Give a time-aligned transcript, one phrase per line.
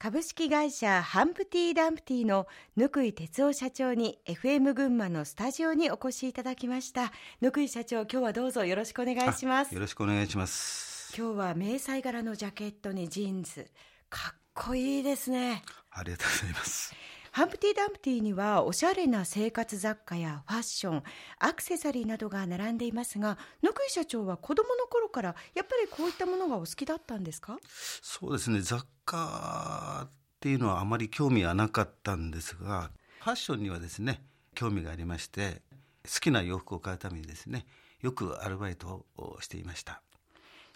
[0.00, 7.10] 株式会社ハンプティ・ダンプティの貫井哲夫社長に FM 群馬のスタジオにお越しいただきました。
[7.40, 9.74] 貫井社長今日はどうぞよろしくお願いします。
[9.74, 11.12] よろしくお願いします。
[11.18, 13.66] 今日は迷彩柄のジャケットにジーンズ。
[14.08, 15.64] かっこいいですね。
[15.90, 16.94] ありがとうございます
[17.30, 21.02] ハンプティ・ダンプティにはおしゃれな生活雑貨やファッション
[21.38, 27.58] アクセサリーなどが並んでいますが貫井社長は子供の頃からやっぱりこういったものがお好きだったんですか？
[28.02, 28.60] そうですね。
[28.60, 32.90] 雑貨っていうのはあまり興味はなかったんですが
[33.20, 34.22] ファッションにはですね
[34.54, 35.62] 興味がありまして
[36.04, 37.66] 好きな洋服を買うためにですね
[38.00, 40.00] よくアルバイトをしていました。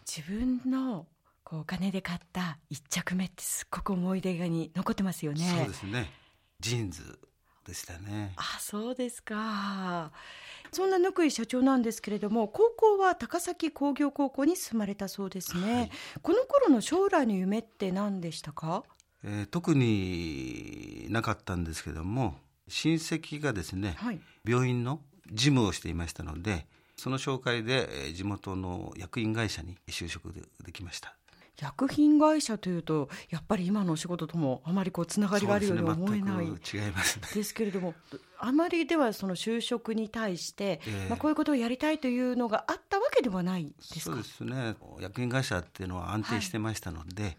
[0.07, 1.07] 自分の
[1.45, 5.49] こうお金で買った一着目ってすっごく思い出に残ってますよね。
[5.59, 6.11] そうですね
[6.63, 7.19] ジーンズ
[7.67, 8.33] でしたね。
[8.37, 10.13] あそうですか。
[10.71, 15.91] そんな貫井社長なんですけれども高校は高崎工業高校に進まれたそうですね、はい、
[16.23, 18.83] この頃の将来の夢って何でしたか、
[19.23, 22.37] えー、特になかったんですけども
[22.69, 25.01] 親戚がですね、はい、病院の
[25.31, 30.33] 事務をしていましたのでその紹介で地元の薬品会社に就職
[30.65, 31.15] できました
[31.61, 36.47] 薬品会社というとやっぱり今のお仕事ともあまりこうつながりがあるように思えない、
[37.35, 37.95] ですけれども
[38.39, 44.75] あまりではその就職に対して、えー、まあ、こういうことをやりたいというのがあったわけではないですそうですね。
[45.01, 47.37] 薬品会社っていうのは安定してましたので、はい、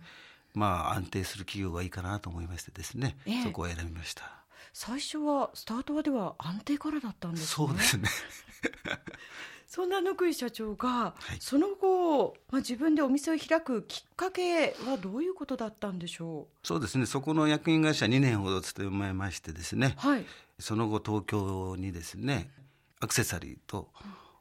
[0.53, 4.23] まあ安定する企業がいいかなと思いましてですね、えー、そこを選びました。
[4.71, 7.47] 最初はスタートはでは安定からだったんですね。
[7.47, 8.09] そうですね
[9.75, 16.67] そんな貫井社長が、はい、その後、まあ、自分でお店を開くきっかけはどういうことだったんでしょう？
[16.67, 17.07] そうですね。
[17.07, 20.25] そこの薬品会社2年ほど勤めましてですね、はい、
[20.59, 22.51] その後東京にですね
[22.99, 23.89] アクセサリーと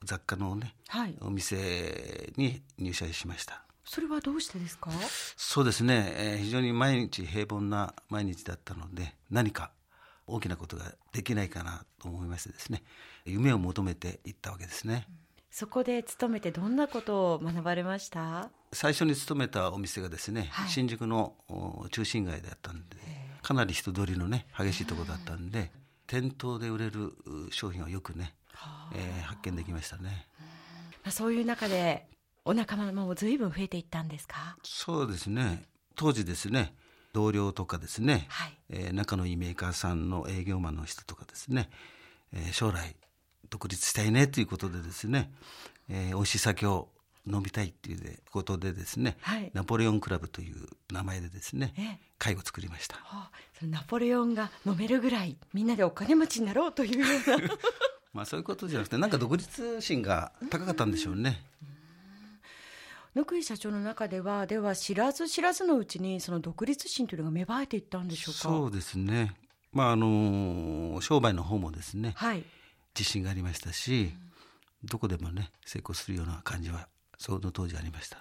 [0.05, 3.65] 雑貨のね、はい、お店に入社しました。
[3.87, 4.91] それはどうしてですか？
[5.39, 9.71] そうですね、えー、非常に毎日平凡な毎日だったので何か
[10.27, 12.83] 大きなことができないかなと思いましてですね。
[13.25, 15.22] 夢を求めていったわけですね、うん
[15.53, 18.51] そこで勤めてどんなことを学ばれました？
[18.73, 21.35] 最初に勤めたお店がですね、はい、新宿の
[21.91, 22.97] 中心街だったんで
[23.43, 25.71] かなり人通りのね激しいところだったんで
[26.07, 27.13] 店頭で売れる
[27.51, 28.35] 商品をよくね、
[28.95, 30.27] えー、発見できましたね、
[31.05, 32.07] まあ、そういう中で
[32.47, 34.57] お仲間も随分増えていったんですか？
[34.63, 35.65] そうですね。
[35.97, 36.75] 当時ですね
[37.13, 41.69] 同僚とかですね、はい、えー、仲のいいメーカーさんの営業マンの人とかですね、
[42.33, 42.97] えー、将来
[43.51, 45.33] 独立したいねということでですね、
[45.89, 46.89] えー、美味しい酒を
[47.27, 50.57] 飲みたいっていうことでですね、はい、ナポレオンクラブという
[50.91, 57.49] 名前でですね、会を作りました、はあ、そのナポレオンが飲めるぐらいみんなでお金持ちになろうというような。
[58.13, 61.43] まあそういうことじゃなくてなんか独立心が高かったんでしょうね。
[63.15, 68.09] 貫井社長の中ではでは知らず知らずのうちにその独立心というのが芽生えていったん。
[68.09, 69.35] でしょうかそうですね
[69.73, 72.45] まああの商売の方もですね、はい、
[72.99, 74.13] 自信がありましたし、
[74.83, 76.89] うん、どこでもね成功するような感じは
[77.19, 78.19] その当時ありました。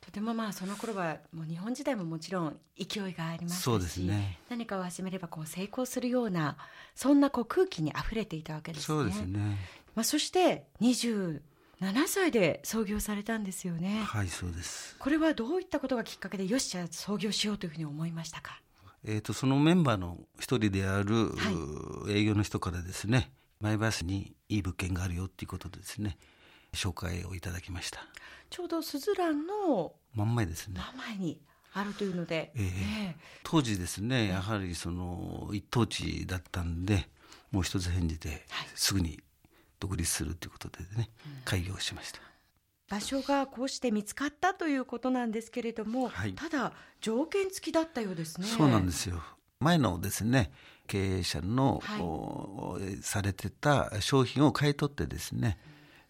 [0.00, 6.56] とてもまあその頃はもう日本時代ももちろん勢いがありますしそうですね何かを始めればこう成功するような
[6.96, 8.86] そんなこう空気にあふれていたわけですね。
[8.86, 9.58] そうですね
[9.94, 11.40] まあ、そして27
[12.08, 14.02] 歳で創業されたんですよね。
[14.04, 18.60] はいそうですこれはどういったことがきっかけでよしじゃあ創業しようというふうに思いましたか？
[19.04, 26.18] えーと、そのメンバーの一人である、はい、営業の人からですね前橋にいい物件があるよっていうことでですね
[26.74, 28.00] 紹介をいただきました。
[28.50, 30.80] ちょうどすずらんの真ん前ですね。
[30.92, 31.40] 真ん前に
[31.72, 37.08] あるというので、えー、えー、当時ですねやはりその一等地だったんで
[37.50, 39.20] もう一つ返事で、すぐに
[39.78, 41.10] 独立するということでね、
[41.44, 42.20] 開業しました。
[42.88, 48.46] 場所がこうして見つかったということなんですけれども、はい、ただ条件付きだったようですね。
[48.46, 49.22] そうなんですよ
[49.62, 50.50] 前のですね
[50.86, 55.58] 経営者の、はい、されてた商品を買い取ってですね、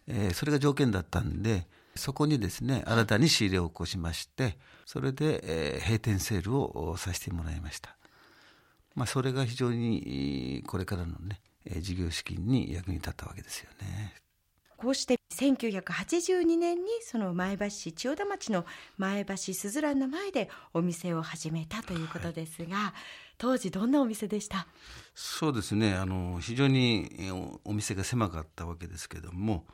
[0.07, 7.95] えー、それが条件だったんでそこにですね新たに仕入れを起こしましてそれで、えー、閉店セールをさせてもらいました、
[8.95, 11.39] まあ、それが非常にこれからのね
[11.79, 14.15] 事業資金に役に立ったわけですよね
[14.83, 18.65] こうして1982年にその前橋市千代田町の
[18.97, 22.91] 前橋すずらんの前でお店を始めたということですが、はい、
[23.37, 24.67] 当時どんなお店でした？
[25.15, 25.93] そうですね。
[25.95, 27.09] あの非常に
[27.63, 29.65] お店が狭かったわけですけども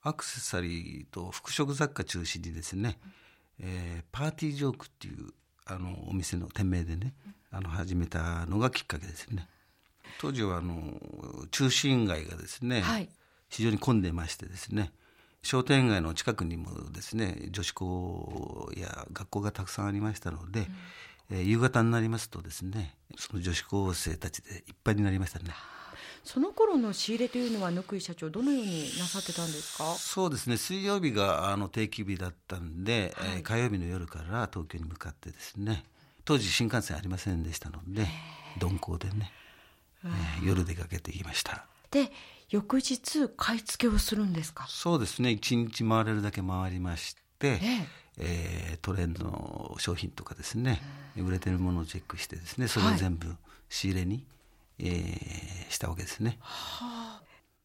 [0.00, 2.98] アクセサリーと服飾雑貨中心にですね、
[3.60, 5.34] えー、パーティージョークっていう
[5.66, 7.12] あのお店の店名でね
[7.50, 9.46] あの始めたのがきっかけですね。
[10.18, 10.94] 当時はあの
[11.50, 13.10] 中心街がですね、はい、
[13.48, 14.92] 非常に混んでましてですね
[15.42, 20.66] 商店街の近くにもですね女子校や学校がたくさんありましたので、
[21.30, 25.46] えー、夕方になりますとですねその女子高生たちでいっぱいになりましたね。
[26.24, 29.94] その頃の仕入れというのは、野井社長、どのようになさってたんですか？
[29.94, 35.84] そうですね、水曜日があの定休日だったんで、はい、えー、火曜日の夜から東京に向かってですね、
[36.24, 38.08] 当時、新幹線ありませんでしたので、
[38.60, 39.30] 鈍行でね、
[40.04, 41.64] えー、夜出かけてきました。
[41.92, 42.10] で
[42.48, 44.66] 翌日買い付けをするんですか？
[44.68, 45.30] そうですね。
[45.30, 47.88] 一日回れるだけ回りまして、ええ。
[48.18, 50.80] えー、トレンドの商品とかですね、
[51.16, 53.36] 売れてるものをチェックしてですねそれを全部
[53.68, 54.24] 仕入れに、はい、
[54.78, 56.38] えー、したわけですね。
[56.40, 57.22] はあ、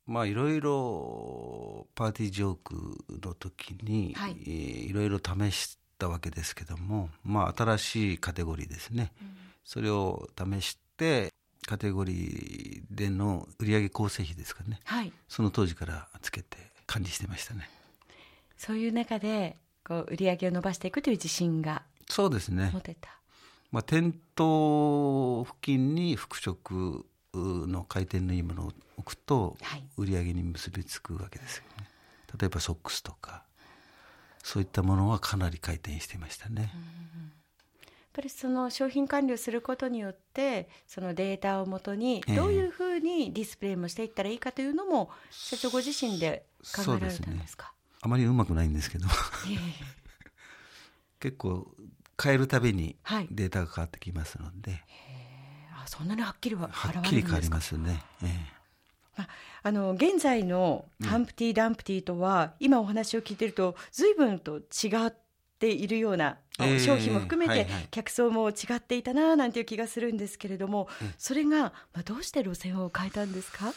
[0.08, 4.36] まあいろいろパーティージョークの時に、はい。
[4.42, 4.50] えー、
[4.90, 9.30] いろいろ試したわけですけども、まあ、新しいカテゴリーですね、うん、
[9.64, 11.32] それを試して
[11.68, 17.70] カテゴリーでの売上構成比ですかね、はい、その当時からつけて管理してましたね。
[18.58, 22.72] そういう中でこう売上を伸ばしていくという自信がそうですね。
[22.74, 23.10] 持てた、
[23.72, 29.58] まあ、店頭付近に服飾の回転のいいものを置くと
[29.98, 31.84] 売り上げに結びつくわけですよね、は
[32.36, 33.44] い、例えばソックスとか
[34.44, 37.31] そういったものはかなり回転していましたね、うん
[38.14, 47.72] ぱりその商品管理をすることによってそのデータをもとにどういうふうにディスプレイもしていったらいいかというのも社長ご自身で考えられたんですか、ね、
[48.02, 49.08] あまりうまくないんですけど。
[51.20, 51.68] 結構
[52.22, 52.96] 変えるたびに
[53.30, 54.82] データが変わってきますので、はい、
[55.84, 58.04] あそんなにはっきりははっきり変わりますね。
[58.24, 58.62] えー
[59.18, 59.28] あ
[59.64, 65.14] あの現在のハンプティ・ダンプティとは、うん、今お話を聞いてると随分と違っ
[65.62, 66.38] ているような
[66.84, 73.72] 商品も含めて客層も違っていたななんていう気がするんですけれども、それが、まあ、どうして路線を変えたんですか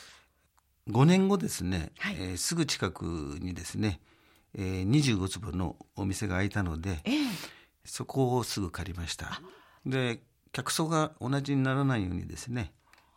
[0.88, 3.04] ？5年後ですね、はい、えー、すぐ近く
[3.40, 4.00] にですね、
[4.54, 7.14] えー、25坪のお店が開いたので、えー、
[7.84, 9.40] そこをすぐ借りました。
[9.86, 10.20] で
[10.52, 12.72] 客層が同じにならないようにですね、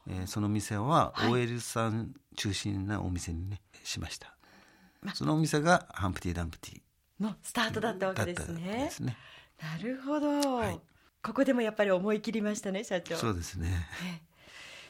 [0.10, 4.36] えー、その店は OL さん中心なお店にね、しました、
[5.02, 6.82] ま、そのお店がハンプティ・ダンプティ
[7.20, 8.86] のスタートだったわけですね。
[8.86, 9.18] ですね。
[9.62, 10.80] なるほど、はい、
[11.24, 13.16] ここでもやっぱり思い切りましたね社長。
[13.18, 13.88] そうですね。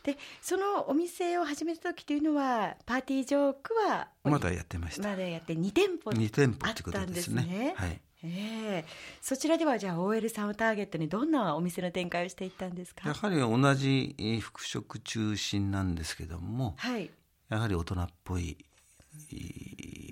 [0.03, 5.09] でそのお店を始めた時というのはパーティージョークはまだやってました。
[5.09, 7.43] まだやって2店舗2店舗ってことですね。
[7.43, 7.73] ね。
[7.75, 8.01] はい。
[8.23, 8.91] えー、
[9.21, 13.07] そちらではじゃあ OL さんをターゲットにどんなお店の展開をしていったんですか？
[13.07, 17.11] やはり同じ服飾中心なんですけども、はい、
[17.49, 18.57] やはり大人っぽい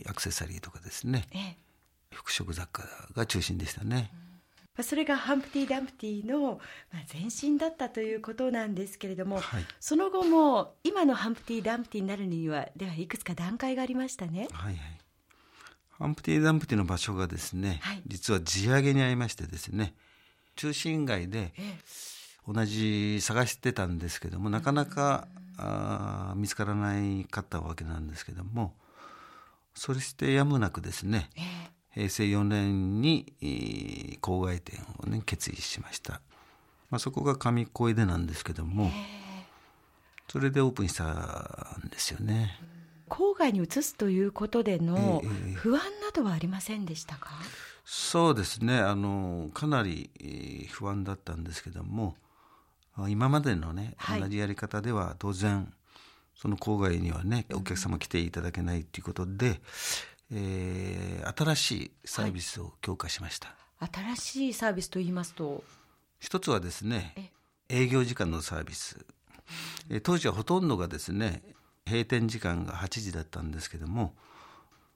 [0.07, 1.55] アクセサリーとかですね、えー、
[2.15, 2.83] 服飾雑貨
[3.13, 4.09] が中心でしたね。
[4.77, 4.83] うん。
[4.83, 6.59] それがハンプティ・ダンプティの
[7.13, 14.47] 前身だったということなんですけれども、はい、その後も今のハンプティ・ダンプティになるにはではいくつか段階がありましたね。
[14.51, 14.79] はいはい、
[15.99, 19.93] ハンプティ・ダンプティの場所がですね、はい、実は地上げにありましてですね
[20.55, 21.53] 中心街で
[22.47, 25.27] 同じ探してたんですけどもなかなか
[25.57, 28.73] あ見つからないかったわけなんですけども
[29.73, 33.33] そしてやむなくですね、えー平成4年に
[34.21, 36.21] 郊外店をね決意しました、
[36.89, 38.91] まあ、そこが上小出なんですけども
[40.27, 42.59] それでオープンしたんですよね。
[43.07, 45.21] 郊外に移すということでの
[45.53, 47.47] 不安などはありませんでしたか、えー、
[47.85, 48.79] そうですね。
[48.79, 50.09] あのかなり
[50.71, 52.15] 不安だったんですけども
[53.07, 55.71] 今までのね、同じやり方では当然
[56.35, 59.61] その郊外にはねお客様来ていただけないということで、
[60.31, 65.63] えー、新しいサービスを強化しました、はい、新しいサービスと言いますと？
[66.19, 67.31] 一つはですね
[67.69, 69.05] 営業時間のサービス、
[69.89, 71.43] え当時はほとんどがですね
[71.85, 74.15] 閉店時間が8時だったんですけども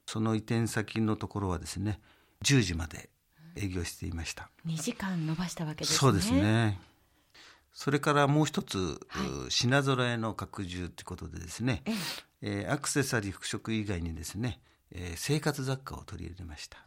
[0.05, 2.00] その移転先のところはですね
[2.43, 3.09] 10時まで
[3.55, 4.50] 営業していました。
[4.65, 5.98] 2時間延ばしたわけですね。
[5.98, 6.79] そうですね。
[7.74, 11.83] それからもう一つ、はい、品揃えの拡充ということでですね、
[12.41, 14.59] えー、アクセサリー服飾以外にですね
[14.91, 16.77] えー、生活雑貨を取り入れました。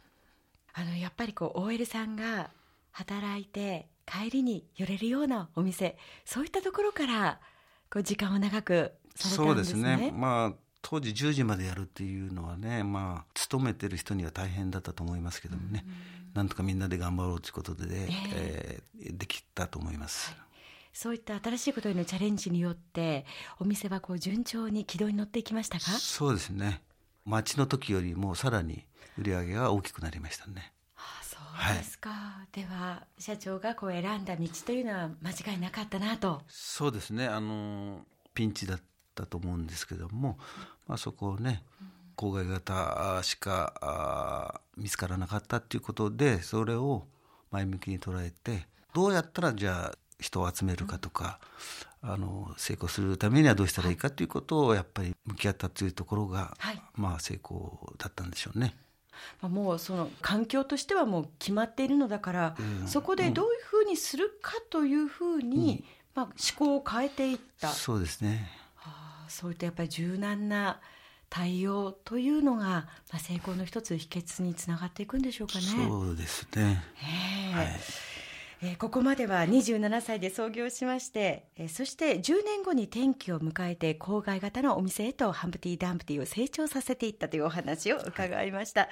[0.73, 2.49] あのやっぱりこう OL さんが
[2.91, 7.39] 働いて帰りに寄れるようなお店そういったところから
[7.89, 9.81] こう時間を長くされたんですね。
[9.85, 10.11] そうですね。
[10.15, 15.85] まあ当時10時までやるっていうのはねまあ勤めてる人には大変だったと思いますけどもね、
[16.33, 16.33] ん。
[16.33, 20.31] なんとかみんなで頑張ろうということで、えー、えー、できたと思います。
[20.31, 20.39] はい。
[20.91, 23.25] そういった新しいことへのチャレンジによって
[23.59, 25.85] お店はこう順調に軌道に乗っていきましたか？
[25.85, 26.81] そうですね
[27.25, 28.85] 町の時よりもさらに
[29.17, 30.73] 売り上げが大きくなりましたね。
[30.95, 31.37] ああそ
[31.73, 36.41] うですか、はい、では社長がこう選んだ道というのは間違いなかったなと。
[36.47, 37.27] そうですね。
[37.27, 38.79] あのピンチだっ
[39.15, 40.37] たと思うんですけども、
[40.87, 41.63] まあ、そこをね、
[42.15, 47.05] 郊外型しか見つからなかったっていうことでそれを
[47.51, 51.39] 前向きに捉えてどうやったらじゃあ人を集めるかとか、
[52.01, 58.75] うん、あの成功するためにはどうしたらいいかということをやっぱり向き合ったというところが、はい、まあ成功だったんでしょうね。
[59.41, 65.83] もうその環境としてはもう決まっているのだから、うん、そこでどういうふうにするかというふうに、
[66.15, 67.69] うん、まあ、思考を変えていった。
[67.69, 68.91] そうですね、は
[69.25, 70.79] あ、そういったやっぱり柔軟な
[71.29, 75.65] 対応というのが、まあ、成功の一つ秘訣につながっていくんでしょうかね。
[75.65, 76.83] そうですね、
[77.53, 77.79] はい
[78.65, 88.89] えー、ここまでは27歳で創業しまして、えー、そして10年後に転機を迎えて郊外型のお店へとハンプティ・ダンプティを成長させていったというお話を伺いました、はい、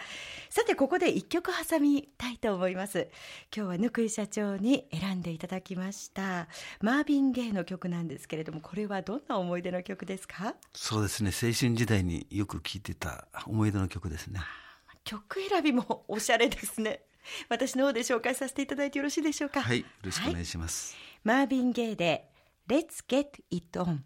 [0.49, 3.07] さてここで一曲挟みたいと思います。
[3.55, 6.49] 今日はぬくい社長に選んでいただきました
[6.81, 10.55] マービン・ゲイの曲なんですけれどもこれはどんな思い出の曲ですか？
[10.73, 11.29] そうですね。
[11.29, 14.41] 青春時代によく聴いてた思い出の曲ですね。
[15.05, 17.01] 曲選びもおしゃれですね
[17.49, 19.61] 私の方で紹介させていただいてよろしいでしょうか？
[19.61, 22.29] はいよろしくお願いします、はい、マービン・ゲイで
[22.67, 23.99] Let's Get It On